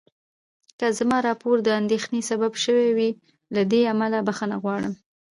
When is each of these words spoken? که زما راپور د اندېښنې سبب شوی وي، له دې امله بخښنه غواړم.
که 0.79 0.87
زما 0.97 1.17
راپور 1.27 1.55
د 1.63 1.67
اندېښنې 1.79 2.21
سبب 2.29 2.53
شوی 2.63 2.87
وي، 2.97 3.09
له 3.55 3.61
دې 3.71 3.81
امله 3.93 4.17
بخښنه 4.27 4.55
غواړم. 4.63 4.93